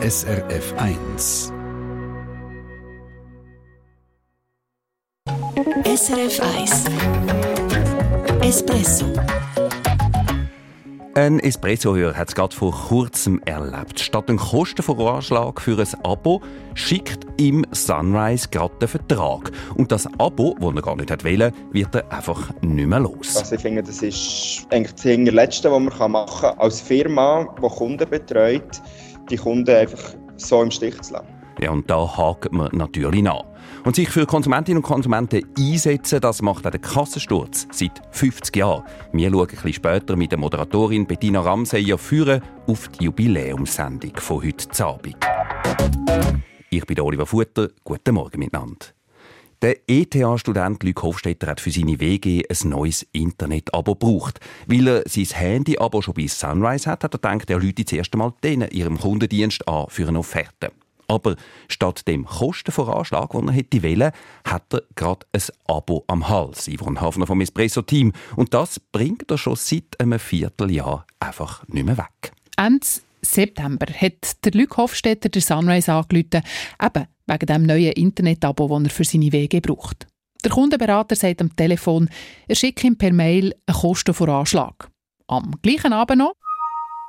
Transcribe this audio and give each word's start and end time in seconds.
SRF 0.00 0.74
1. 0.76 1.52
SRF 5.84 6.40
1. 6.40 6.84
Espresso. 8.40 9.06
Ein 11.14 11.40
Espresso-Hörer 11.40 12.14
hat 12.14 12.28
es 12.28 12.36
gerade 12.36 12.54
vor 12.54 12.70
kurzem 12.70 13.42
erlebt. 13.44 13.98
Statt 13.98 14.28
einem 14.28 14.38
Kostenvoranschlag 14.38 15.60
für 15.60 15.76
ein 15.76 16.04
Abo 16.04 16.42
schickt 16.74 17.26
ihm 17.36 17.66
Sunrise 17.72 18.46
gerade 18.52 18.76
den 18.80 18.86
Vertrag. 18.86 19.50
Und 19.74 19.90
das 19.90 20.06
Abo, 20.18 20.54
das 20.60 20.74
er 20.76 20.82
gar 20.82 20.94
nicht 20.94 21.10
wollte, 21.10 21.52
wird 21.72 21.94
er 21.96 22.12
einfach 22.12 22.52
nicht 22.60 22.86
mehr 22.86 23.00
los. 23.00 23.36
Also 23.36 23.56
ich 23.56 23.62
finde, 23.62 23.82
das 23.82 24.00
ist 24.00 24.64
eigentlich 24.70 24.92
das 24.94 25.02
Hinterletzte, 25.02 25.72
was 25.72 25.80
man 25.80 26.12
machen 26.12 26.40
kann, 26.40 26.58
als 26.60 26.80
Firma, 26.80 27.52
die 27.60 27.68
Kunden 27.68 28.08
betreut, 28.08 28.80
die 29.30 29.36
Kunden 29.36 29.70
einfach 29.70 30.14
so 30.36 30.62
im 30.62 30.70
Stich 30.70 31.00
zu 31.02 31.14
lassen. 31.14 31.28
Ja, 31.60 31.70
und 31.72 31.90
da 31.90 32.16
hakt 32.16 32.52
man 32.52 32.68
natürlich 32.72 33.22
nach. 33.22 33.44
Und 33.84 33.96
sich 33.96 34.08
für 34.08 34.26
Konsumentinnen 34.26 34.78
und 34.78 34.88
Konsumenten 34.88 35.42
einsetzen, 35.58 36.20
das 36.20 36.40
macht 36.40 36.66
auch 36.66 36.70
der 36.70 36.80
Kassensturz 36.80 37.66
seit 37.72 38.00
50 38.12 38.56
Jahren. 38.56 38.84
Wir 39.12 39.30
schauen 39.30 39.40
ein 39.40 39.46
bisschen 39.48 39.72
später 39.72 40.16
mit 40.16 40.30
der 40.30 40.38
Moderatorin 40.38 41.06
Bettina 41.06 41.40
Ramseyer 41.40 41.98
führen 41.98 42.42
auf 42.66 42.88
die 42.88 43.04
Jubiläumssendung 43.04 44.16
von 44.16 44.44
heute 44.44 44.84
Abend. 44.84 45.16
Ich 46.70 46.86
bin 46.86 47.00
Oliver 47.00 47.26
Futter. 47.26 47.68
Guten 47.82 48.14
Morgen 48.14 48.38
miteinander. 48.38 48.97
Der 49.60 49.76
ETH-Student 49.88 50.84
Luc 50.84 51.02
Hofstetter 51.02 51.48
hat 51.48 51.60
für 51.60 51.72
seine 51.72 51.98
WG 51.98 52.44
ein 52.48 52.68
neues 52.68 53.04
Internet-Abo 53.10 53.96
gebraucht. 53.96 54.38
Weil 54.68 54.86
er 54.86 55.02
sein 55.08 55.24
Handy-Abo 55.24 56.00
schon 56.00 56.14
bei 56.14 56.28
Sunrise 56.28 56.88
hat, 56.88 57.02
hat 57.02 57.14
er 57.14 57.18
gedacht, 57.18 57.50
er 57.50 57.56
rufe 57.56 57.84
zuerst 57.84 58.12
einmal 58.12 58.34
denen 58.44 58.70
ihrem 58.70 59.00
Kundendienst 59.00 59.66
an 59.66 59.86
für 59.88 60.06
eine 60.06 60.20
Offerte. 60.20 60.70
Aber 61.08 61.34
statt 61.66 62.06
dem 62.06 62.24
Kostenvoranschlag, 62.24 63.30
den 63.30 63.48
er 63.48 63.54
hätte 63.54 63.82
wollen, 63.82 64.12
hat 64.44 64.72
er 64.72 64.82
gerade 64.94 65.26
ein 65.32 65.42
Abo 65.66 66.04
am 66.06 66.28
Hals. 66.28 66.68
Yvonne 66.68 67.00
Hafner 67.00 67.26
vom 67.26 67.40
Espresso-Team. 67.40 68.12
Und 68.36 68.54
das 68.54 68.78
bringt 68.78 69.28
er 69.28 69.38
schon 69.38 69.56
seit 69.56 69.98
einem 69.98 70.20
Vierteljahr 70.20 71.04
einfach 71.18 71.66
nicht 71.66 71.84
mehr 71.84 71.98
weg. 71.98 72.30
Ende 72.56 72.86
September 73.22 73.86
hat 73.92 74.44
der 74.44 74.52
Luc 74.52 74.76
Hofstetter 74.76 75.28
der 75.30 75.42
Sunrise 75.42 75.92
angerufen, 75.92 76.42
eben 76.80 77.06
wegen 77.28 77.46
dem 77.46 77.62
neuen 77.64 77.92
Internet-Abo, 77.92 78.68
das 78.68 78.84
er 78.84 78.90
für 78.90 79.04
seine 79.04 79.32
Wege 79.32 79.60
braucht. 79.60 80.06
Der 80.44 80.50
Kundenberater 80.50 81.16
sagt 81.16 81.40
am 81.40 81.54
Telefon, 81.54 82.08
er 82.46 82.54
schickt 82.54 82.84
ihm 82.84 82.96
per 82.96 83.12
Mail 83.12 83.54
einen 83.66 83.76
Kostenvoranschlag. 83.76 84.88
Am 85.26 85.52
gleichen 85.62 85.92
Abend 85.92 86.18
noch 86.18 86.32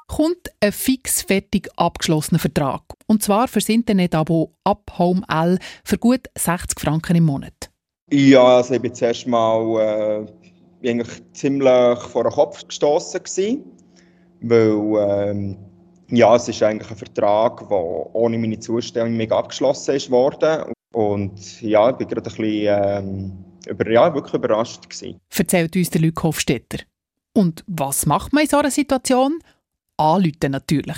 kommt 0.08 0.50
ein 0.60 0.72
fix 0.72 1.22
fertig 1.22 1.70
abgeschlossener 1.78 2.40
Vertrag. 2.40 2.82
Und 3.08 3.24
zwar 3.24 3.48
für 3.48 3.60
das 3.60 3.70
Internet-Abo 3.70 4.56
ab 4.64 4.92
Home 4.98 5.22
L 5.30 5.60
für 5.86 5.98
gut 5.98 6.28
60 6.38 6.80
Franken 6.80 7.16
im 7.16 7.26
Monat. 7.26 7.70
Ja, 8.12 8.58
also 8.58 8.74
ich 8.74 8.82
bin 8.82 8.94
zuerst 8.94 9.28
mal 9.28 10.26
äh, 10.84 10.90
eigentlich 10.90 11.22
ziemlich 11.34 12.00
vor 12.00 12.24
den 12.24 12.34
Kopf 12.34 12.68
gestoßen 12.68 13.22
weil 14.42 15.30
ähm, 15.30 15.58
ja, 16.12 16.36
es 16.36 16.48
ist 16.48 16.62
eigentlich 16.64 16.90
ein 16.90 16.98
Vertrag, 16.98 17.68
der 17.68 18.16
ohne 18.16 18.38
meine 18.38 18.60
Zustimmung 18.60 19.32
abgeschlossen 19.32 19.96
ist 19.96 20.10
worden. 20.10 20.74
Und 20.94 21.62
ja, 21.62 21.90
ich 21.90 21.98
bin 21.98 22.08
gerade 22.08 22.30
ein 22.30 22.36
bisschen 22.36 22.68
ähm, 22.68 23.46
über, 23.68 23.90
ja, 23.90 24.14
wirklich 24.14 24.34
überrascht 24.34 24.90
gewesen. 24.90 25.20
Erzählt 25.36 25.76
uns 25.76 25.90
der 25.90 26.02
Luc 26.02 26.24
Hofstetter. 26.24 26.80
Und 27.34 27.64
was 27.68 28.06
macht 28.06 28.34
man 28.34 28.44
in 28.44 28.50
so 28.50 28.58
einer 28.58 28.72
Situation? 28.72 29.40
Anrufen 29.98 30.52
natürlich. 30.52 30.98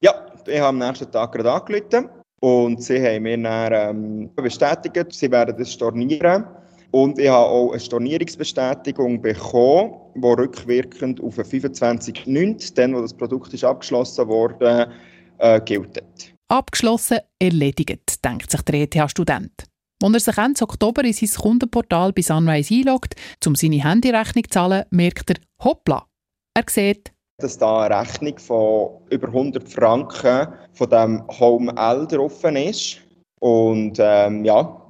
Ja, 0.00 0.14
ich 0.46 0.58
habe 0.58 0.68
am 0.68 0.78
nächsten 0.78 1.10
Tag 1.10 1.32
gerade 1.32 1.52
angerufen 1.52 2.08
und 2.40 2.82
sie 2.82 3.00
haben 3.00 3.24
mir 3.24 3.42
dann 3.42 3.72
ähm, 3.72 4.30
bestätigt, 4.34 5.12
sie 5.12 5.30
werden 5.30 5.56
das 5.56 5.72
stornieren. 5.72 6.44
Und 6.90 7.18
ich 7.18 7.28
habe 7.28 7.46
auch 7.46 7.70
eine 7.70 7.80
Stornierungsbestätigung 7.80 9.20
bekommen, 9.20 9.94
die 10.14 10.26
rückwirkend 10.26 11.20
auf 11.20 11.36
den 11.36 11.44
25.09., 11.44 12.74
dann, 12.74 12.94
wo 12.94 13.00
das 13.00 13.14
Produkt 13.14 13.52
ist 13.52 13.64
abgeschlossen 13.64 14.28
wurde, 14.28 14.90
äh, 15.38 15.60
gilt. 15.60 16.02
Abgeschlossen, 16.48 17.18
erledigt, 17.38 18.24
denkt 18.24 18.50
sich 18.50 18.62
der 18.62 18.82
ETH-Student. 18.82 19.64
Als 20.02 20.12
er 20.12 20.20
sich 20.20 20.38
Ende 20.38 20.62
Oktober 20.62 21.04
in 21.04 21.12
sein 21.12 21.42
Kundenportal 21.42 22.12
bei 22.12 22.22
Sunrise 22.22 22.74
einloggt, 22.74 23.14
um 23.46 23.54
seine 23.54 23.82
Handyrechnung 23.82 24.44
zu 24.44 24.50
zahlen, 24.50 24.84
merkt 24.90 25.30
er, 25.30 25.36
hoppla, 25.64 26.06
er 26.54 26.64
sieht, 26.68 27.12
dass 27.38 27.58
da 27.58 27.82
eine 27.82 28.00
Rechnung 28.00 28.38
von 28.38 28.90
über 29.10 29.28
100 29.28 29.68
Franken 29.68 30.48
von 30.72 30.90
dem 30.90 31.22
Home 31.38 31.72
L 31.76 32.06
drauf 32.06 32.44
ist. 32.44 32.98
Und 33.40 33.98
ähm, 34.00 34.44
ja, 34.44 34.82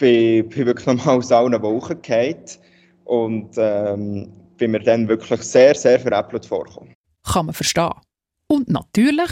bin, 0.00 0.48
bin 0.48 0.66
wirklich 0.66 0.86
nochmal 0.86 1.18
aus 1.18 1.30
allen 1.30 1.62
Wochen 1.62 2.00
gefallen 2.02 2.44
und 3.04 3.50
ähm, 3.56 4.32
bin 4.56 4.72
mir 4.72 4.80
dann 4.80 5.08
wirklich 5.08 5.42
sehr, 5.42 5.74
sehr 5.74 6.00
veräppelt 6.00 6.46
vorgekommen. 6.46 6.94
Kann 7.24 7.46
man 7.46 7.54
verstehen. 7.54 7.92
Und 8.48 8.68
natürlich 8.68 9.30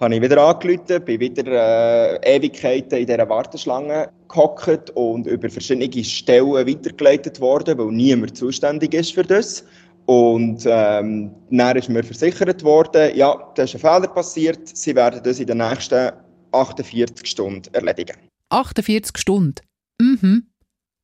habe 0.00 0.14
ich 0.14 0.22
wieder 0.22 0.42
angerufen, 0.42 1.04
bin 1.04 1.20
wieder 1.20 1.44
äh, 1.44 2.36
Ewigkeiten 2.36 2.98
in 2.98 3.06
dieser 3.06 3.28
Warteschlange 3.28 4.10
gehockt 4.28 4.90
und 4.90 5.26
über 5.26 5.50
verschiedene 5.50 6.04
Stellen 6.04 6.66
weitergeleitet 6.66 7.40
worden, 7.40 7.76
weil 7.78 7.92
niemand 7.92 8.36
zuständig 8.36 8.94
ist 8.94 9.12
für 9.12 9.22
das. 9.22 9.64
Und 10.06 10.64
ähm, 10.66 11.30
dann 11.50 11.76
ist 11.76 11.88
mir 11.88 12.02
versichert 12.02 12.64
worden, 12.64 13.14
ja, 13.14 13.36
da 13.54 13.62
ist 13.62 13.74
ein 13.74 13.80
Fehler 13.80 14.08
passiert, 14.08 14.74
sie 14.76 14.94
werden 14.96 15.20
das 15.22 15.38
in 15.38 15.46
den 15.46 15.58
nächsten 15.58 16.10
48 16.52 17.26
Stunden 17.26 17.72
erledigen. 17.74 18.16
48 18.48 19.18
Stunden? 19.18 19.60
Mhm. 20.00 20.46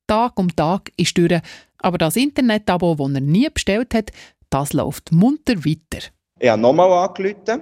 Tag 0.07 0.39
um 0.39 0.55
Tag 0.55 0.91
ist 0.97 1.17
durch. 1.17 1.39
Aber 1.79 1.97
das 1.97 2.15
Internet-Abo, 2.15 2.95
das 2.95 3.13
er 3.13 3.21
nie 3.21 3.49
bestellt 3.49 3.93
hat, 3.93 4.11
das 4.49 4.73
läuft 4.73 5.11
munter 5.11 5.57
weiter. 5.65 6.07
Ich 6.39 6.49
habe 6.49 6.61
nochmal 6.61 6.91
angerufen, 6.91 7.61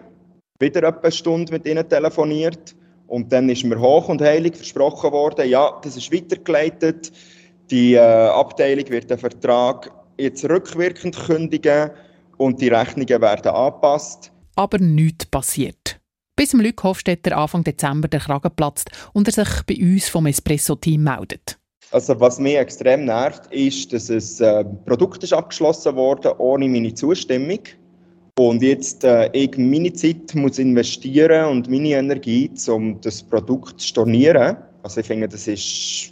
wieder 0.60 0.84
etwa 0.84 1.02
eine 1.02 1.12
Stunde 1.12 1.52
mit 1.52 1.66
ihnen 1.66 1.88
telefoniert. 1.88 2.76
Und 3.08 3.32
dann 3.32 3.50
ist 3.50 3.64
mir 3.64 3.80
hoch 3.80 4.10
und 4.10 4.22
heilig 4.22 4.56
versprochen 4.56 5.12
worden, 5.12 5.48
ja, 5.48 5.80
das 5.84 5.96
ist 5.96 6.12
weitergeleitet. 6.12 7.12
Die 7.70 7.94
äh, 7.94 8.00
Abteilung 8.00 8.90
wird 8.90 9.10
den 9.10 9.18
Vertrag 9.18 9.92
jetzt 10.18 10.44
rückwirkend 10.46 11.16
kündigen 11.16 11.92
und 12.38 12.62
die 12.62 12.70
Rechnungen 12.70 13.22
werden 13.22 13.52
angepasst. 13.52 14.32
Aber 14.56 14.80
nichts 14.80 15.26
passiert. 15.26 15.85
Bis 16.38 16.54
im 16.54 16.60
Luc 16.60 16.84
Hofstetter 16.84 17.38
Anfang 17.38 17.64
Dezember 17.64 18.10
der 18.10 18.20
Kragen 18.20 18.52
platzt 18.54 18.92
und 19.14 19.28
er 19.28 19.32
sich 19.32 19.64
bei 19.66 19.78
uns 19.82 20.10
vom 20.10 20.26
Espresso-Team 20.26 21.02
meldet. 21.02 21.58
Also 21.92 22.20
was 22.20 22.40
mich 22.40 22.58
extrem 22.58 23.06
nervt, 23.06 23.46
ist, 23.54 23.94
dass 23.94 24.10
ein 24.10 24.46
äh, 24.46 24.66
Produkt 24.86 25.24
ist 25.24 25.32
abgeschlossen 25.32 25.96
wurde 25.96 26.38
ohne 26.42 26.68
meine 26.68 26.94
Zustimmung 26.94 27.60
und 28.38 28.62
jetzt 28.62 29.06
äh, 29.06 29.30
ich 29.32 29.58
meine 29.58 29.94
Zeit 29.94 30.36
muss 30.36 30.60
investieren 30.60 31.46
und 31.52 31.70
meine 31.70 31.90
Energie, 31.92 32.52
um 32.68 33.00
das 33.00 33.24
Produkt 33.24 33.80
zu 33.80 33.88
stornieren. 33.88 34.58
Also 34.84 35.00
ich 35.00 35.08
finde, 35.08 35.30
das 35.30 35.48
ist 35.48 36.12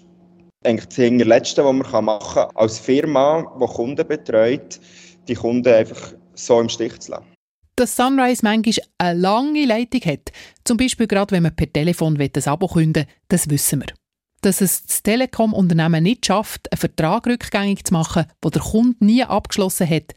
eigentlich 0.64 0.86
das 0.86 0.96
Hinterletzte, 0.96 1.66
was 1.66 1.74
man 1.74 2.06
machen 2.06 2.34
kann, 2.34 2.50
als 2.56 2.80
Firma, 2.80 3.46
die 3.60 3.66
Kunden 3.66 4.08
betreut, 4.08 4.80
die 5.28 5.34
Kunden 5.34 5.74
einfach 5.74 6.14
so 6.34 6.62
im 6.62 6.70
Stich 6.70 6.98
zu 7.02 7.12
lassen. 7.12 7.33
Dass 7.76 7.96
Sunrise 7.96 8.42
manchmal 8.44 8.86
eine 9.00 9.20
lange 9.20 9.66
Leitung 9.66 10.02
hat, 10.02 10.32
zum 10.64 10.78
Beispiel 10.78 11.08
gerade 11.08 11.32
wenn 11.32 11.44
man 11.44 11.56
per 11.56 11.72
Telefon 11.72 12.20
ein 12.20 12.44
Abo 12.46 12.68
künden 12.68 13.06
will, 13.08 13.14
das 13.30 13.50
wissen 13.50 13.82
wir. 13.82 13.94
Dass 14.42 14.62
es 14.62 14.86
das 14.86 15.02
Telekom-Unternehmen 15.04 16.04
nicht 16.04 16.26
schafft, 16.26 16.72
einen 16.72 16.80
Vertrag 16.80 17.26
rückgängig 17.26 17.86
zu 17.86 17.94
machen, 17.94 18.26
wo 18.42 18.50
der 18.50 18.62
Kunde 18.62 19.04
nie 19.04 19.24
abgeschlossen 19.24 19.90
hat, 19.90 20.14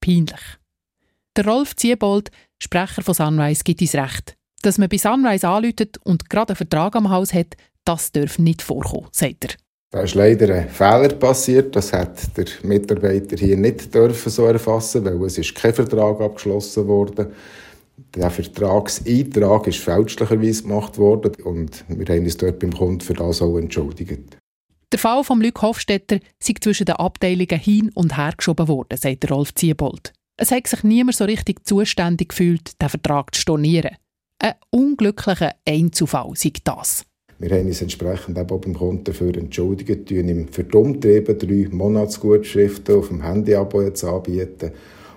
peinlich. 0.00 0.40
Der 1.36 1.46
Rolf 1.46 1.76
Ziebold, 1.76 2.30
Sprecher 2.62 3.02
von 3.02 3.14
Sunrise, 3.14 3.62
gibt 3.64 3.80
uns 3.80 3.94
recht. 3.94 4.36
Dass 4.62 4.76
man 4.76 4.88
bei 4.88 4.98
Sunrise 4.98 5.48
anläutet 5.48 5.98
und 5.98 6.28
gerade 6.28 6.50
einen 6.50 6.56
Vertrag 6.56 6.96
am 6.96 7.10
Haus 7.10 7.32
hat, 7.32 7.56
das 7.84 8.12
darf 8.12 8.38
nicht 8.38 8.60
vorkommen, 8.60 9.08
sagt 9.12 9.44
er. 9.44 9.67
Da 9.90 10.02
ist 10.02 10.14
leider 10.14 10.54
ein 10.54 10.68
Fehler 10.68 11.08
passiert. 11.08 11.74
Das 11.74 11.92
hat 11.92 12.36
der 12.36 12.46
Mitarbeiter 12.62 13.36
hier 13.36 13.56
nicht 13.56 13.94
dürfen 13.94 14.30
so 14.30 14.44
erfassen, 14.44 15.04
weil 15.04 15.24
es 15.24 15.38
ist 15.38 15.54
kein 15.54 15.72
Vertrag 15.72 16.20
abgeschlossen 16.20 16.86
wurde. 16.86 17.32
Der 18.14 18.30
Vertragseintrag 18.30 19.66
ist 19.66 19.78
fälschlicherweise 19.78 20.62
gemacht 20.62 20.98
worden 20.98 21.32
und 21.42 21.84
wir 21.88 22.14
haben 22.14 22.24
uns 22.24 22.36
dort 22.36 22.58
beim 22.58 22.72
Kunden 22.72 23.00
für 23.00 23.14
das 23.14 23.42
auch 23.42 23.56
entschuldigt. 23.56 24.36
Der 24.92 24.98
Fall 24.98 25.24
von 25.24 25.40
Luc 25.40 25.60
Hofstetter 25.60 26.18
sei 26.38 26.54
zwischen 26.60 26.86
den 26.86 26.96
Abteilungen 26.96 27.58
hin 27.58 27.90
und 27.94 28.16
her 28.16 28.32
geschoben 28.36 28.68
worden, 28.68 28.96
sagt 28.96 29.30
Rolf 29.30 29.54
Ziebold. 29.54 30.12
Es 30.38 30.50
hat 30.50 30.66
sich 30.66 30.82
niemand 30.84 31.16
so 31.16 31.24
richtig 31.24 31.66
zuständig 31.66 32.28
gefühlt, 32.28 32.80
den 32.80 32.88
Vertrag 32.88 33.34
zu 33.34 33.40
stornieren. 33.40 33.96
Ein 34.38 34.54
unglücklicher 34.70 35.56
Einzufall 35.66 36.30
sei 36.36 36.52
das. 36.62 37.04
Wir 37.40 37.50
haben 37.50 37.66
uns 37.66 37.82
entsprechend 37.82 38.36
auch 38.36 38.58
beim 38.58 38.74
Kunden 38.74 39.04
dafür 39.04 39.36
entschuldigt, 39.36 40.08
tun 40.08 40.28
ihm 40.28 40.46
die 40.50 40.76
Umtriebe 40.76 41.34
drei 41.34 41.68
Monatsgutschriften 41.70 42.96
auf 42.96 43.08
dem 43.08 43.22
Handy-Abo 43.22 43.82
jetzt 43.82 44.02
anbieten. 44.02 44.72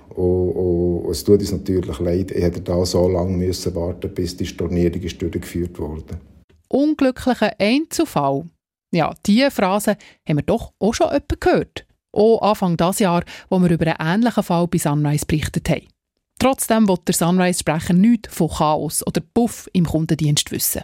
Und, 0.10 0.52
und, 0.52 1.12
es 1.12 1.24
tut 1.24 1.40
uns 1.40 1.52
natürlich 1.52 2.00
leid, 2.00 2.32
ich 2.32 2.44
hätte 2.44 2.62
da 2.62 2.86
so 2.86 3.08
lange 3.08 3.38
müssen 3.38 3.74
warten 3.74 4.14
bis 4.14 4.38
die 4.38 4.46
Stornierung 4.46 5.02
ist 5.02 5.20
durchgeführt 5.22 5.80
wurde. 5.80 6.20
Unglücklicher 6.68 7.54
Einzelfall. 7.58 8.46
Ja, 8.94 9.16
diese 9.26 9.50
Phrase 9.50 9.98
haben 10.28 10.38
wir 10.38 10.44
doch 10.44 10.74
auch 10.80 10.94
schon 10.94 11.10
öppe 11.10 11.38
gehört. 11.38 11.88
Auch 12.12 12.42
Anfang 12.42 12.78
dieses 12.78 13.00
Jahr, 13.00 13.24
wo 13.50 13.60
wir 13.60 13.72
über 13.72 14.00
einen 14.00 14.22
ähnlichen 14.22 14.44
Fall 14.44 14.68
bei 14.68 14.78
Sunrise 14.78 15.26
berichtet 15.26 15.70
haben. 15.70 15.88
Trotzdem 16.38 16.88
will 16.88 16.98
der 17.08 17.16
Sunrise-Sprecher 17.16 17.94
nichts 17.94 18.34
von 18.36 18.50
Chaos 18.50 19.06
oder 19.08 19.22
Puff 19.34 19.70
im 19.74 19.86
Kundendienst 19.86 20.52
wissen. 20.52 20.82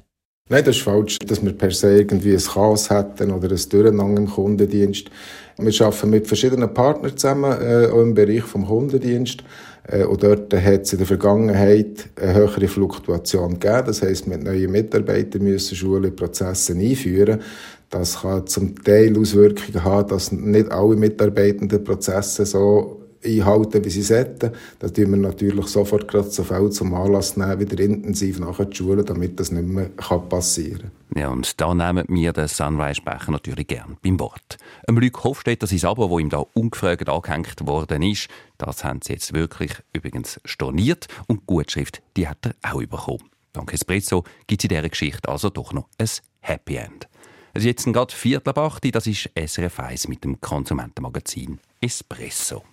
Nein, 0.49 0.63
das 0.63 0.77
ist 0.77 0.83
falsch, 0.83 1.19
dass 1.19 1.43
wir 1.43 1.51
per 1.51 1.71
se 1.71 1.97
irgendwie 1.97 2.31
ein 2.31 2.39
Chaos 2.39 2.89
hätten 2.89 3.31
oder 3.31 3.51
ein 3.51 3.69
Durcheinander 3.69 4.21
im 4.21 4.29
Kundendienst. 4.29 5.09
Wir 5.57 5.85
arbeiten 5.85 6.09
mit 6.09 6.25
verschiedenen 6.25 6.73
Partnern 6.73 7.17
zusammen, 7.17 7.51
äh, 7.61 7.87
auch 7.87 8.01
im 8.01 8.13
Bereich 8.13 8.43
des 8.43 8.65
Kundendienst. 8.65 9.43
Äh, 9.87 10.05
und 10.05 10.23
dort 10.23 10.53
hat 10.53 10.83
es 10.83 10.93
in 10.93 10.99
der 10.99 11.07
Vergangenheit 11.07 12.09
eine 12.15 12.33
höhere 12.33 12.67
Fluktuation 12.69 13.59
gegeben. 13.59 13.87
Das 13.87 14.01
heisst, 14.01 14.27
mit 14.27 14.41
neuen 14.41 14.71
Mitarbeitern 14.71 15.43
müssen 15.43 15.75
Schulen 15.75 16.15
Prozesse 16.15 16.73
einführen. 16.73 17.41
Das 17.89 18.21
kann 18.21 18.47
zum 18.47 18.81
Teil 18.81 19.19
Auswirkungen 19.19 19.83
haben, 19.83 20.07
dass 20.07 20.31
nicht 20.31 20.71
alle 20.71 20.95
Mitarbeitenden 20.95 21.83
Prozesse 21.83 22.45
so 22.45 23.01
einhalten, 23.23 23.83
wie 23.83 23.89
sie 23.89 24.01
sollten. 24.01 24.51
Da 24.79 24.89
tun 24.89 25.11
wir 25.11 25.17
natürlich 25.17 25.67
sofort 25.67 26.07
gerade 26.07 26.29
so 26.29 26.43
viel 26.43 26.69
zum 26.69 26.93
Anlass 26.93 27.37
nehmen, 27.37 27.59
wieder 27.59 27.83
intensiv 27.83 28.39
nachzuschulen, 28.39 29.05
damit 29.05 29.39
das 29.39 29.51
nicht 29.51 29.67
mehr 29.67 29.89
passieren 30.29 30.91
kann. 31.09 31.21
Ja, 31.21 31.29
und 31.29 31.59
da 31.59 31.73
nehmen 31.73 32.05
wir 32.09 32.33
den 32.33 32.47
Sunrise-Sprecher 32.47 33.31
natürlich 33.31 33.67
gern 33.67 33.97
beim 34.03 34.19
Wort. 34.19 34.57
Ein 34.87 34.97
Luc 34.97 35.23
Hofstetter, 35.23 35.67
sein 35.67 35.89
Abo, 35.89 36.07
das 36.07 36.19
ihm 36.19 36.29
da 36.29 36.45
ungefragt 36.53 37.09
angehängt 37.09 37.65
worden 37.65 38.03
ist, 38.03 38.27
das 38.57 38.83
haben 38.83 38.99
sie 39.01 39.13
jetzt 39.13 39.33
wirklich 39.33 39.71
übrigens 39.93 40.39
storniert 40.45 41.07
und 41.27 41.41
die 41.41 41.45
Gutschrift, 41.45 42.01
die 42.15 42.27
hat 42.27 42.45
er 42.45 42.55
auch 42.61 42.81
bekommen. 42.81 43.29
Dank 43.53 43.73
Espresso 43.73 44.23
gibt 44.45 44.61
es 44.61 44.65
in 44.65 44.75
dieser 44.75 44.89
Geschichte 44.89 45.29
also 45.29 45.49
doch 45.49 45.73
noch 45.73 45.87
ein 45.97 46.09
Happy 46.41 46.75
End. 46.75 47.07
Es 47.53 47.63
ist 47.63 47.65
jetzt 47.65 47.85
gerade 47.85 48.13
Viertel 48.13 48.49
ab 48.49 48.59
8, 48.59 48.93
das 48.93 49.07
ist 49.07 49.31
SRF 49.35 49.79
1 49.79 50.07
mit 50.09 50.23
dem 50.23 50.39
Konsumentenmagazin 50.39 51.59
Espresso. 51.81 52.63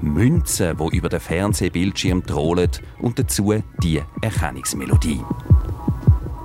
Münzen, 0.00 0.76
die 0.76 0.96
über 0.96 1.08
den 1.08 1.20
Fernsehbildschirm 1.20 2.24
trollen 2.26 2.70
und 3.00 3.18
dazu 3.18 3.54
die 3.82 4.02
Erkennungsmelodie. 4.20 5.20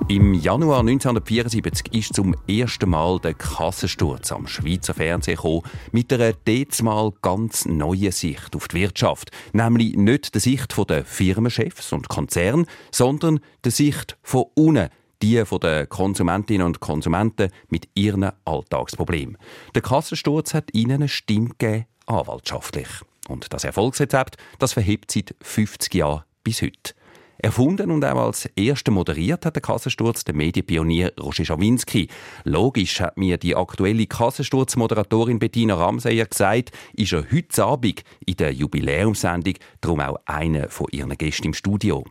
Im 0.06 0.34
Januar 0.34 0.80
1974 0.80 1.94
ist 1.94 2.14
zum 2.14 2.36
ersten 2.46 2.90
Mal 2.90 3.18
der 3.20 3.32
Kassensturz 3.32 4.32
am 4.32 4.46
Schweizer 4.46 4.92
Fernsehen 4.92 5.36
gekommen, 5.36 5.62
mit 5.92 6.12
einer 6.12 6.34
derzmal 6.34 7.10
ganz 7.22 7.64
neuen 7.64 8.12
Sicht 8.12 8.54
auf 8.54 8.68
die 8.68 8.82
Wirtschaft. 8.82 9.30
Nämlich 9.54 9.96
nicht 9.96 10.34
der 10.34 10.42
Sicht 10.42 10.74
der 10.90 11.06
Firmenchefs 11.06 11.90
und 11.94 12.10
Konzerne, 12.10 12.66
sondern 12.90 13.40
der 13.64 13.72
Sicht 13.72 14.18
von 14.22 14.44
unten, 14.54 14.90
die 15.24 15.42
den 15.58 15.88
Konsumentinnen 15.88 16.66
und 16.66 16.80
Konsumenten 16.80 17.48
mit 17.68 17.88
ihren 17.94 18.30
Alltagsproblemen. 18.44 19.38
Der 19.74 19.80
Kassensturz 19.80 20.52
hat 20.52 20.74
ihnen 20.74 20.92
eine 20.92 21.08
Stimme 21.08 21.48
gegeben, 21.58 21.86
anwaltschaftlich. 22.04 22.88
Und 23.28 23.50
das 23.54 23.64
Erfolgsrezept, 23.64 24.36
das 24.58 24.74
verhebt 24.74 25.10
seit 25.10 25.34
50 25.40 25.94
Jahren 25.94 26.24
bis 26.42 26.60
heute. 26.60 26.92
Erfunden 27.38 27.90
und 27.90 28.04
auch 28.04 28.26
als 28.26 28.44
erster 28.54 28.92
moderiert 28.92 29.46
hat 29.46 29.56
der 29.56 29.62
Kassensturz 29.62 30.24
der 30.24 30.34
Medienpionier 30.34 31.12
Roger 31.18 31.46
Schawinski. 31.46 32.08
Logisch 32.44 33.00
hat 33.00 33.16
mir 33.16 33.38
die 33.38 33.56
aktuelle 33.56 34.06
Kassensturz-Moderatorin 34.06 35.38
Bettina 35.38 35.74
Ramseyer 35.74 36.26
gesagt, 36.26 36.70
ist 36.92 37.14
er 37.14 37.24
heute 37.32 37.64
Abend 37.64 38.04
in 38.26 38.36
der 38.36 38.52
Jubiläumssendung 38.52 39.54
darum 39.80 40.00
auch 40.00 40.18
einer 40.26 40.68
von 40.68 40.86
ihren 40.92 41.16
Gästen 41.16 41.46
im 41.46 41.54
Studio. 41.54 42.04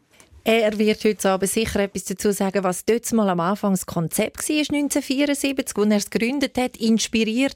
Er 0.46 0.78
wird 0.78 1.06
heute 1.06 1.30
aber 1.30 1.48
sicher 1.48 1.80
etwas 1.80 2.04
dazu 2.04 2.32
sagen, 2.32 2.66
was 2.66 2.84
dort 2.84 3.10
mal 3.14 3.30
am 3.30 3.40
Anfang 3.40 3.72
das 3.72 3.86
Konzept 3.86 4.50
war, 4.50 4.58
1974, 4.58 5.78
als 5.78 5.90
er 5.90 5.98
es 5.98 6.10
gegründet 6.10 6.58
hat, 6.58 6.76
inspiriert 6.76 7.56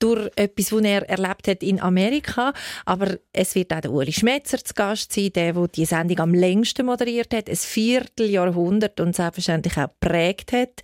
durch 0.00 0.28
etwas, 0.34 0.72
was 0.72 0.82
er 0.82 1.08
erlebt 1.08 1.46
hat 1.46 1.62
in 1.62 1.80
Amerika. 1.80 2.52
Aber 2.86 3.18
es 3.32 3.54
wird 3.54 3.72
auch 3.72 3.80
der 3.80 3.92
Uli 3.92 4.12
Schmetzer 4.12 4.58
zu 4.58 4.74
Gast 4.74 5.12
sein, 5.12 5.32
der, 5.32 5.52
der 5.52 5.68
die 5.68 5.84
Sendung 5.84 6.18
am 6.18 6.34
längsten 6.34 6.86
moderiert 6.86 7.32
hat, 7.32 7.48
ein 7.48 7.54
Vierteljahrhundert 7.54 8.98
und 8.98 9.14
selbstverständlich 9.14 9.76
auch 9.76 9.90
geprägt 10.00 10.50
hat. 10.50 10.82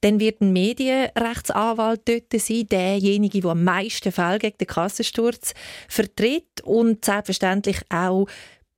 Dann 0.00 0.20
wird 0.20 0.40
ein 0.40 0.54
Medienrechtsanwalt 0.54 2.08
dort 2.08 2.40
sein, 2.40 2.66
derjenige, 2.66 3.42
der 3.42 3.50
am 3.50 3.62
meisten 3.62 4.10
Fälle 4.10 4.38
gegen 4.38 4.56
den 4.56 4.66
Kassensturz 4.66 5.52
vertritt 5.86 6.62
und 6.64 7.04
selbstverständlich 7.04 7.78
auch 7.90 8.26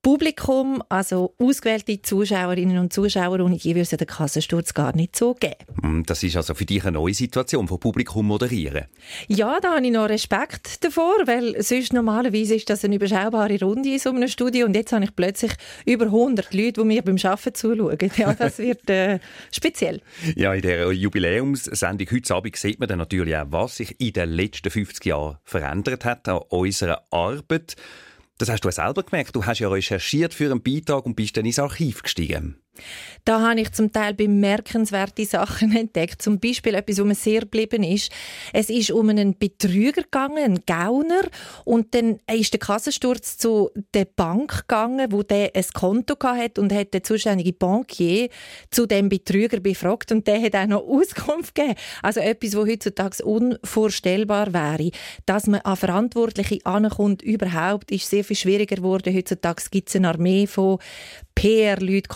Publikum, 0.05 0.83
also 0.87 1.33
ausgewählte 1.39 1.99
Zuschauerinnen 1.99 2.77
und 2.77 2.93
Zuschauer, 2.93 3.39
ohne 3.39 3.57
die 3.57 3.69
würde 3.69 3.81
es 3.81 3.89
den 3.89 4.05
Kassensturz 4.05 4.75
gar 4.75 4.95
nicht 4.95 5.15
so 5.15 5.33
geben. 5.33 5.55
Hm, 5.81 6.03
das 6.05 6.21
ist 6.21 6.37
also 6.37 6.53
für 6.53 6.63
dich 6.63 6.83
eine 6.83 6.91
neue 6.91 7.15
Situation, 7.15 7.67
von 7.67 7.79
Publikum 7.79 8.27
moderieren? 8.27 8.85
Ja, 9.27 9.59
da 9.59 9.73
habe 9.73 9.83
ich 9.83 9.91
noch 9.91 10.07
Respekt 10.07 10.83
davor, 10.83 11.15
weil 11.25 11.59
sonst 11.63 11.91
normalerweise 11.91 12.53
ist 12.53 12.69
das 12.69 12.85
eine 12.85 12.97
überschaubare 12.97 13.59
Runde 13.59 13.93
in 13.93 13.97
so 13.97 14.11
einem 14.11 14.27
Studio 14.27 14.67
und 14.67 14.75
jetzt 14.75 14.93
habe 14.93 15.05
ich 15.05 15.15
plötzlich 15.15 15.53
über 15.87 16.05
100 16.05 16.53
Leute, 16.53 16.73
die 16.73 16.83
mir 16.83 17.01
beim 17.01 17.17
Arbeiten 17.23 17.55
zuschauen. 17.55 17.97
Ja, 18.15 18.35
das 18.35 18.59
wird 18.59 18.87
äh, 18.91 19.17
speziell. 19.51 20.01
Ja, 20.35 20.53
in 20.53 20.61
der 20.61 20.91
Jubiläumssendung 20.91 22.07
heute 22.11 22.35
Abend 22.35 22.55
sieht 22.57 22.79
man 22.79 22.87
dann 22.87 22.99
natürlich 22.99 23.35
auch, 23.35 23.47
was 23.49 23.77
sich 23.77 23.99
in 23.99 24.13
den 24.13 24.29
letzten 24.29 24.69
50 24.69 25.03
Jahren 25.03 25.37
verändert 25.43 26.05
hat 26.05 26.29
an 26.29 26.41
unserer 26.49 27.01
Arbeit. 27.09 27.75
Das 28.37 28.49
hast 28.49 28.65
du 28.65 28.71
selber 28.71 29.03
gemerkt. 29.03 29.35
Du 29.35 29.45
hast 29.45 29.59
ja 29.59 29.69
recherchiert 29.69 30.33
für 30.33 30.51
einen 30.51 30.61
Beitrag 30.61 31.05
und 31.05 31.15
bist 31.15 31.37
dann 31.37 31.45
ins 31.45 31.59
Archiv 31.59 32.03
gestiegen. 32.03 32.57
Da 33.23 33.41
habe 33.41 33.61
ich 33.61 33.71
zum 33.71 33.91
Teil 33.91 34.13
bemerkenswerte 34.13 35.25
Sachen 35.25 35.75
entdeckt. 35.75 36.21
Zum 36.21 36.39
Beispiel 36.39 36.75
etwas, 36.75 36.99
was 36.99 37.05
mir 37.05 37.15
sehr 37.15 37.41
geblieben 37.41 37.83
ist. 37.83 38.11
Es 38.53 38.69
ist 38.69 38.91
um 38.91 39.09
einen 39.09 39.37
Betrüger 39.37 40.03
gegangen, 40.03 40.43
einen 40.43 40.65
Gauner. 40.65 41.23
Und 41.63 41.93
dann 41.95 42.19
ist 42.31 42.53
der 42.53 42.59
Kassensturz 42.59 43.37
zu 43.37 43.71
der 43.93 44.05
Bank 44.05 44.67
gegangen, 44.67 45.11
wo 45.11 45.23
der 45.23 45.51
ein 45.55 45.65
Konto 45.73 46.15
hatte 46.21 46.61
und 46.61 46.73
hat 46.73 46.93
der 46.93 47.03
zuständige 47.03 47.53
Bankier 47.53 48.29
zu 48.71 48.85
dem 48.85 49.09
Betrüger 49.09 49.59
befragt 49.59 50.11
und 50.11 50.27
der 50.27 50.41
hat 50.41 50.55
auch 50.55 50.67
noch 50.67 50.83
Auskunft 50.87 51.55
gegeben. 51.55 51.75
Also 52.01 52.19
etwas, 52.19 52.55
was 52.55 52.67
heutzutage 52.69 53.23
unvorstellbar 53.23 54.53
wäre. 54.53 54.91
Dass 55.25 55.47
man 55.47 55.61
an 55.61 55.75
Verantwortliche 55.75 56.59
ankommt, 56.65 57.21
überhaupt, 57.21 57.91
ist 57.91 58.09
sehr 58.09 58.23
viel 58.23 58.35
schwieriger 58.35 58.75
geworden. 58.75 59.15
Heutzutage 59.15 59.63
gibt 59.71 59.89
es 59.89 59.95
eine 59.95 60.09
Armee 60.09 60.47
von 60.47 60.79
PR-Leute, 61.35 62.07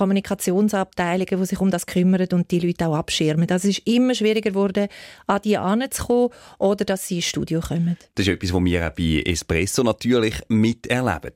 Kommunikationsabteilungen, 0.49 1.39
die 1.39 1.45
sich 1.45 1.59
um 1.59 1.71
das 1.71 1.85
kümmern 1.85 2.27
und 2.31 2.51
die 2.51 2.59
Leute 2.59 2.87
auch 2.87 2.95
abschirmen. 2.95 3.47
Das 3.47 3.65
ist 3.65 3.79
immer 3.87 4.15
schwieriger 4.15 4.49
geworden, 4.49 4.87
an 5.27 5.41
die 5.43 5.57
anzukommen 5.57 6.29
oder 6.57 6.85
dass 6.85 7.07
sie 7.07 7.17
ins 7.17 7.25
Studio 7.25 7.61
kommen. 7.61 7.97
Das 8.15 8.27
ist 8.27 8.33
etwas, 8.33 8.53
was 8.53 8.63
wir 8.63 8.87
auch 8.87 8.91
bei 8.91 9.23
Espresso 9.25 9.83
natürlich 9.83 10.35
miterleben. 10.47 11.33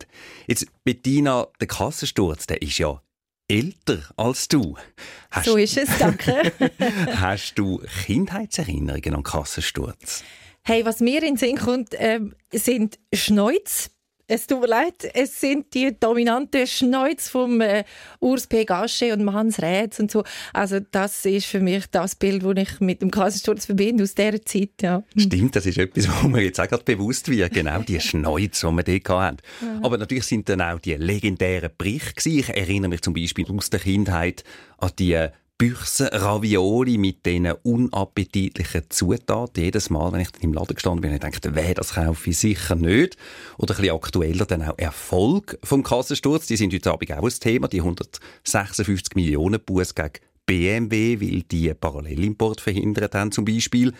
Jetzt, 0.48 0.68
Bettina, 0.84 1.48
der 1.60 1.68
Kassensturz, 1.68 2.48
der 2.48 2.62
ist 2.62 2.78
ja 2.78 3.02
älter 3.48 4.00
als 4.18 4.48
du. 4.48 4.76
Hast 5.32 5.46
so 5.46 5.58
ist 5.58 5.78
es, 5.78 5.90
danke. 5.98 6.52
hast 7.16 7.56
du 7.56 7.82
Kindheitserinnerungen 8.06 9.16
an 9.16 9.24
Kassensturz? 9.24 10.24
Hey, 10.66 10.86
was 10.86 11.02
mir 11.02 11.22
in 11.24 11.36
den 11.36 11.38
Sinn 11.38 11.58
kommt, 11.58 11.94
äh, 11.96 12.22
sind 12.54 12.98
Schneuz 13.14 13.90
es 14.28 14.48
tut 14.48 14.62
mir 14.62 14.68
leid, 14.68 15.10
es 15.14 15.40
sind 15.40 15.74
die 15.74 15.98
dominanten 16.00 16.66
Schnäuz 16.66 17.28
vom 17.28 17.60
äh, 17.60 17.84
Urs 18.20 18.48
P. 18.48 18.64
Gasche 18.64 19.14
und 19.14 19.32
Hans 19.34 19.62
Rätz 19.62 20.00
und 20.00 20.10
so. 20.10 20.24
Also 20.54 20.80
das 20.80 21.26
ist 21.26 21.46
für 21.46 21.60
mich 21.60 21.86
das 21.92 22.16
Bild, 22.16 22.44
das 22.44 22.54
ich 22.56 22.80
mit 22.80 23.02
dem 23.02 23.12
Kassensturz 23.12 23.66
verbinde 23.66 24.04
aus 24.04 24.16
dieser 24.16 24.42
Zeit. 24.42 24.82
Ja. 24.82 25.04
Stimmt, 25.16 25.56
das 25.56 25.66
ist 25.66 25.78
etwas, 25.78 26.08
wo 26.24 26.30
mir 26.30 26.44
jetzt 26.44 26.60
auch 26.60 26.68
gerade 26.68 26.84
bewusst 26.84 27.30
wird. 27.30 27.54
Genau, 27.54 27.82
die 27.82 28.00
Schnäuz, 28.00 28.62
die 28.62 28.68
wir 28.68 28.84
dort 28.84 29.10
hatten. 29.10 29.38
Aber 29.84 29.98
natürlich 29.98 30.26
sind 30.26 30.48
dann 30.48 30.62
auch 30.62 30.80
die 30.80 30.96
legendären 30.96 31.72
Berichte. 31.78 32.30
Ich 32.30 32.50
erinnere 32.50 32.90
mich 32.90 33.02
zum 33.02 33.14
Beispiel 33.14 33.46
aus 33.50 33.70
der 33.70 33.82
Kindheit 33.82 34.44
an 34.78 34.92
die 34.98 35.28
Büchse 35.58 36.10
Ravioli 36.12 36.98
mit 36.98 37.26
diesen 37.26 37.52
unappetitlichen 37.52 38.84
Zutaten. 38.90 39.64
Jedes 39.64 39.90
Mal, 39.90 40.12
wenn 40.12 40.22
ich 40.22 40.30
im 40.42 40.54
Laden 40.54 40.76
gestanden 40.76 41.02
bin, 41.02 41.14
habe 41.14 41.30
ich 41.30 41.42
gedacht, 41.42 41.56
weh, 41.56 41.74
das 41.74 41.94
kaufe 41.94 42.30
ich 42.30 42.38
sicher 42.38 42.76
nicht. 42.76 43.18
Oder 43.58 43.76
ein 43.76 43.82
bisschen 43.82 43.96
aktueller 43.96 44.46
dann 44.46 44.64
auch 44.64 44.78
Erfolg 44.78 45.58
vom 45.64 45.84
Kassensturz. 45.84 46.48
Die 46.48 46.58
sind 46.58 46.74
heute 46.74 46.92
Abend 46.92 47.14
auch 47.14 47.24
ein 47.24 47.40
Thema. 47.40 47.68
Die 47.68 47.80
156 47.80 49.16
Millionen 49.16 49.62
Buß 49.64 49.96
gegen 49.96 50.14
BMW, 50.46 51.22
weil 51.22 51.44
die 51.44 51.74
Parallelimport 51.74 52.60
verhindert 52.60 53.16
haben 53.16 53.32
zum 53.32 53.46
Beispiel. 53.46 53.94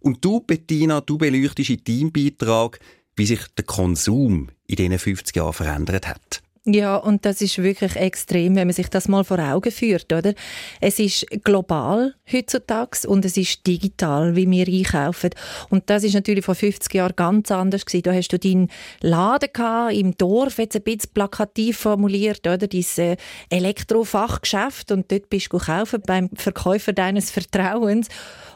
Und 0.00 0.24
du, 0.24 0.40
Bettina, 0.40 1.00
du 1.00 1.18
beleuchtest 1.18 1.70
in 1.70 1.84
deinem 1.84 2.12
Beitrag, 2.12 2.78
wie 3.16 3.26
sich 3.26 3.40
der 3.56 3.64
Konsum 3.64 4.48
in 4.66 4.76
diesen 4.76 4.98
50 4.98 5.34
Jahren 5.34 5.52
verändert 5.52 6.06
hat. 6.06 6.42
Ja, 6.70 6.96
und 6.96 7.24
das 7.24 7.40
ist 7.40 7.56
wirklich 7.62 7.96
extrem, 7.96 8.54
wenn 8.54 8.66
man 8.66 8.74
sich 8.74 8.90
das 8.90 9.08
mal 9.08 9.24
vor 9.24 9.38
Augen 9.38 9.72
führt, 9.72 10.12
oder? 10.12 10.34
Es 10.82 10.98
ist 10.98 11.26
global 11.42 12.14
heutzutage 12.30 13.08
und 13.08 13.24
es 13.24 13.38
ist 13.38 13.66
digital, 13.66 14.36
wie 14.36 14.50
wir 14.50 14.66
einkaufen. 14.68 15.30
Und 15.70 15.88
das 15.88 16.04
ist 16.04 16.12
natürlich 16.12 16.44
vor 16.44 16.54
50 16.54 16.92
Jahren 16.92 17.16
ganz 17.16 17.50
anders 17.50 17.86
gewesen. 17.86 18.02
Da 18.02 18.12
hast 18.12 18.28
du 18.28 18.38
deinen 18.38 18.68
Laden 19.00 19.48
gehabt, 19.50 19.94
im 19.94 20.14
Dorf, 20.18 20.58
jetzt 20.58 20.76
ein 20.76 20.82
bisschen 20.82 21.10
plakativ 21.14 21.78
formuliert, 21.78 22.46
oder? 22.46 22.58
Dein 22.58 22.84
äh, 22.98 23.16
Elektrofachgeschäft 23.48 24.92
und 24.92 25.10
dort 25.10 25.30
bist 25.30 25.50
du 25.50 25.56
kaufen 25.56 26.02
beim 26.06 26.28
Verkäufer 26.34 26.92
deines 26.92 27.30
Vertrauens. 27.30 28.08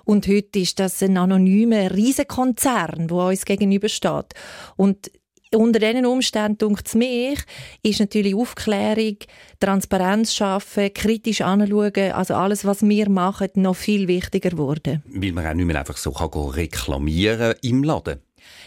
Und 0.04 0.26
heute 0.26 0.59
ist 0.59 0.78
das 0.78 1.02
ein 1.02 1.16
anonymer 1.16 1.95
Riesenkonzern, 1.95 3.09
der 3.09 3.16
uns 3.16 3.47
gegenübersteht. 3.47 4.35
Und 4.76 5.11
unter 5.55 5.79
diesen 5.79 6.07
Umständen, 6.07 6.59
denkt 6.59 6.87
es 6.87 6.95
mich, 6.95 7.39
ist 7.83 8.01
natürlich 8.01 8.35
Aufklärung, 8.35 9.17
Transparenz 9.61 10.35
schaffen, 10.35 10.93
kritisch 10.93 11.41
anschauen, 11.41 12.13
also 12.13 12.35
alles, 12.35 12.65
was 12.65 12.83
wir 12.83 13.09
machen, 13.09 13.49
noch 13.55 13.77
viel 13.77 14.09
wichtiger 14.09 14.51
geworden. 14.51 15.03
Weil 15.07 15.33
man 15.33 15.47
auch 15.47 15.55
nicht 15.55 15.67
mehr 15.67 15.79
einfach 15.79 15.97
so 15.97 16.11
reklamieren 16.11 17.55
im 17.63 17.85
Laden 17.85 18.21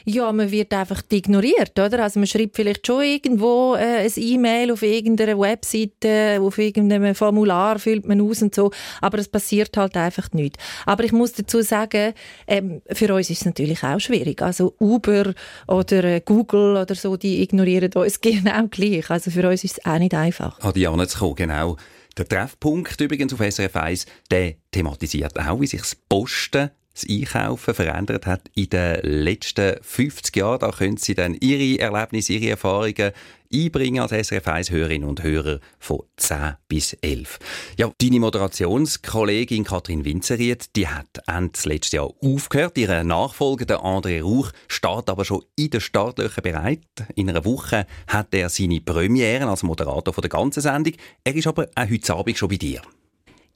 ja, 0.06 0.32
man 0.32 0.52
wird 0.52 0.74
einfach 0.74 1.02
ignoriert, 1.12 1.78
oder? 1.80 2.04
Also 2.04 2.20
man 2.20 2.28
schreibt 2.28 2.56
vielleicht 2.56 2.86
schon 2.86 3.04
irgendwo 3.04 3.76
äh, 3.76 4.06
ein 4.06 4.12
E-Mail 4.16 4.72
auf 4.72 4.82
irgendeiner 4.82 5.40
Webseite, 5.40 6.40
auf 6.42 6.58
irgendeinem 6.58 7.16
Formular 7.16 7.80
füllt 7.80 8.08
man 8.08 8.22
aus 8.22 8.42
und 8.42 8.54
so, 8.54 8.72
aber 9.02 9.18
es 9.18 9.28
passiert 9.28 9.76
halt 9.78 9.98
einfach 9.98 10.32
nicht. 10.34 10.58
Aber 10.86 11.04
ich 11.04 11.12
muss 11.12 11.34
dazu 11.34 11.62
sagen, 11.62 12.14
ähm, 12.48 12.82
für 12.92 13.14
uns 13.14 13.30
ist 13.30 13.40
es 13.40 13.46
natürlich 13.46 13.84
auch 13.84 14.00
schwierig. 14.00 14.42
Also 14.42 14.76
Uber 14.80 15.34
oder 15.68 16.04
äh, 16.04 16.22
Google 16.24 16.78
oder 16.78 16.96
so, 16.96 17.18
die 17.18 17.42
ignorieren 17.42 17.92
uns 17.94 18.22
genau 18.22 18.68
gleich. 18.70 19.10
Also 19.10 19.32
für 19.32 19.48
uns 19.48 19.64
ist 19.64 19.80
es 19.80 19.86
auch 19.86 20.00
nicht 20.00 20.14
einfach. 20.14 20.60
An 20.60 20.74
die 20.74 20.88
zu 21.08 21.20
kommen, 21.20 21.36
genau. 21.36 21.78
Der 22.18 22.28
Treffpunkt 22.28 23.02
übrigens 23.02 23.34
auf 23.34 23.40
SRF 23.40 23.76
1, 23.76 24.06
der 24.32 24.54
thematisiert 24.72 25.38
auch, 25.38 25.60
wie 25.60 25.68
sich 25.68 25.82
das 25.82 25.96
Posten 25.96 26.70
das 26.96 27.06
Einkaufen 27.10 27.74
verändert 27.74 28.26
hat 28.26 28.50
in 28.56 28.70
den 28.70 29.00
letzten 29.04 29.76
50 29.82 30.36
Jahren. 30.36 30.60
Da 30.60 30.72
können 30.72 30.98
Sie 30.98 31.14
dann 31.14 31.36
Ihre 31.36 31.80
Erlebnisse, 31.80 32.34
Ihre 32.34 32.52
Erfahrungen 32.52 33.12
einbringen 33.54 34.02
als 34.02 34.12
SRF 34.12 34.48
1 34.48 34.72
Hörerinnen 34.72 35.08
und 35.08 35.22
Hörer 35.22 35.60
von 35.78 36.02
10 36.18 36.56
bis 36.68 36.94
11. 36.94 37.40
Ja, 37.78 37.92
deine 38.02 38.20
Moderationskollegin 38.20 39.64
Kathrin 39.64 40.06
Winzeriet, 40.06 40.76
die 40.76 40.88
hat 40.88 41.22
Ende 41.28 41.60
letztes 41.66 41.92
Jahr 41.92 42.12
aufgehört. 42.22 42.78
Ihre 42.78 43.04
Nachfolger, 43.04 43.66
der 43.66 43.80
André 43.82 44.22
Rauch, 44.22 44.52
steht 44.68 45.10
aber 45.10 45.26
schon 45.26 45.44
in 45.56 45.70
den 45.70 45.82
Startlöchern 45.82 46.44
bereit. 46.44 46.80
In 47.16 47.30
einer 47.30 47.46
Woche 47.46 47.86
hat 48.08 48.34
er 48.34 48.50
seine 48.50 48.82
Premiere 48.82 49.48
als 49.48 49.64
Moderator 49.64 50.14
der 50.14 50.30
ganzen 50.30 50.62
Sendung. 50.62 50.94
Er 51.24 51.36
ist 51.36 51.48
aber 51.48 51.68
auch 51.76 51.90
heute 51.90 52.14
Abend 52.14 52.38
schon 52.38 52.50
bei 52.50 52.58
dir. 52.58 52.82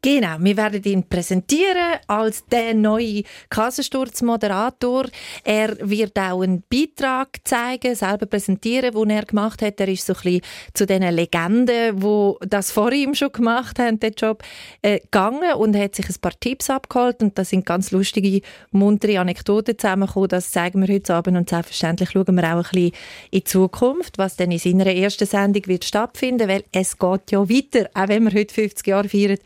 Genau, 0.01 0.37
wir 0.39 0.55
werden 0.55 0.81
ihn 0.81 1.03
präsentieren 1.03 1.99
als 2.07 2.45
der 2.45 2.73
neue 2.73 3.23
Kassensturzmoderator. 3.49 5.07
Er 5.43 5.75
wird 5.81 6.17
auch 6.17 6.41
einen 6.41 6.63
Beitrag 6.69 7.27
zeigen, 7.43 7.95
selber 7.95 8.25
präsentieren, 8.25 8.93
den 8.93 9.09
er 9.09 9.25
gemacht 9.25 9.61
hat. 9.61 9.77
Er 9.81 9.89
ist 9.89 10.05
so 10.05 10.13
ein 10.13 10.21
bisschen 10.21 10.41
zu 10.73 10.85
den 10.85 11.03
Legenden, 11.13 12.01
wo 12.01 12.39
das 12.47 12.71
vor 12.71 12.93
ihm 12.93 13.13
schon 13.13 13.33
gemacht 13.33 13.77
haben, 13.77 13.99
den 13.99 14.13
Job, 14.13 14.41
äh, 14.83 15.01
gegangen 15.01 15.55
und 15.55 15.75
hat 15.75 15.95
sich 15.95 16.07
ein 16.07 16.15
paar 16.21 16.39
Tipps 16.39 16.69
abgeholt 16.69 17.21
und 17.21 17.37
da 17.37 17.43
sind 17.43 17.65
ganz 17.65 17.91
lustige, 17.91 18.39
muntere 18.71 19.19
Anekdoten 19.19 19.77
zusammengekommen. 19.77 20.29
Das 20.29 20.51
zeigen 20.51 20.79
wir 20.79 20.93
heute 20.93 21.13
Abend 21.13 21.35
und 21.35 21.49
selbstverständlich 21.49 22.11
schauen 22.11 22.37
wir 22.37 22.43
auch 22.45 22.55
ein 22.55 22.61
bisschen 22.71 22.93
in 23.31 23.39
die 23.39 23.43
Zukunft, 23.43 24.17
was 24.17 24.37
dann 24.37 24.51
in 24.51 24.59
seiner 24.59 24.85
ersten 24.85 25.25
Sendung 25.27 25.67
wird 25.67 25.83
stattfinden, 25.83 26.47
weil 26.47 26.63
es 26.71 26.97
geht 26.97 27.31
ja 27.31 27.49
weiter, 27.49 27.89
auch 27.93 28.07
wenn 28.07 28.23
wir 28.23 28.39
heute 28.39 28.53
50 28.53 28.87
Jahre 28.87 29.09
feiern. 29.09 29.39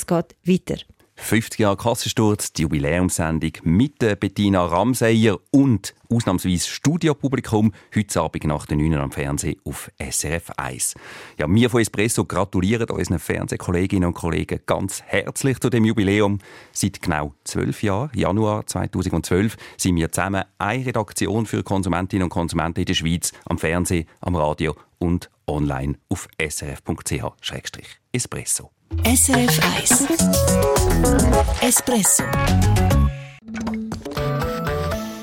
Es 0.00 0.06
geht 0.06 0.34
weiter. 0.46 0.80
50 1.16 1.60
Jahre 1.60 1.76
Kassensturz, 1.76 2.54
die 2.54 2.62
Jubiläumssendung 2.62 3.52
mit 3.64 3.98
Bettina 3.98 4.64
Ramseyer 4.64 5.36
und 5.50 5.94
ausnahmsweise 6.08 6.70
Studiopublikum 6.70 7.74
heute 7.94 8.20
Abend 8.22 8.44
nach 8.44 8.64
den 8.64 8.78
9 8.78 8.94
am 8.94 9.12
Fernsehen 9.12 9.60
auf 9.62 9.90
SRF 9.98 10.52
1. 10.56 10.94
Ja, 11.38 11.46
wir 11.46 11.68
von 11.68 11.82
Espresso 11.82 12.24
gratulieren 12.24 12.88
unseren 12.88 13.18
Fernsehkolleginnen 13.18 14.06
und 14.06 14.14
Kollegen 14.14 14.60
ganz 14.64 15.02
herzlich 15.02 15.60
zu 15.60 15.68
dem 15.68 15.84
Jubiläum. 15.84 16.38
Seit 16.72 17.02
genau 17.02 17.34
zwölf 17.44 17.82
Jahren, 17.82 18.10
Januar 18.14 18.66
2012, 18.66 19.58
sind 19.76 19.96
wir 19.96 20.10
zusammen 20.10 20.44
eine 20.56 20.86
Redaktion 20.86 21.44
für 21.44 21.62
Konsumentinnen 21.62 22.24
und 22.24 22.30
Konsumenten 22.30 22.80
in 22.80 22.86
der 22.86 22.94
Schweiz 22.94 23.32
am 23.44 23.58
Fernsehen, 23.58 24.06
am 24.22 24.34
Radio 24.34 24.74
und 25.00 25.28
online 25.48 25.96
auf 26.08 26.28
srf.ch-espresso. 26.40 28.70
SRF 29.04 29.60
1 29.76 30.06
Espresso 31.62 32.22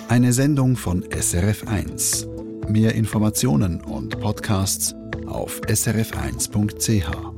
Eine 0.10 0.34
Sendung 0.34 0.76
von 0.76 1.06
SRF 1.10 1.66
1. 1.68 2.28
Mehr 2.68 2.96
Informationen 2.96 3.80
und 3.82 4.20
Podcasts 4.20 4.94
auf 5.28 5.62
srf1.ch. 5.62 7.37